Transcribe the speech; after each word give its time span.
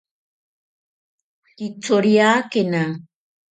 Kitsoriakena. 1.55 2.83